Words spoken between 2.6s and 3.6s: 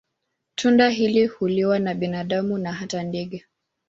hata ndege.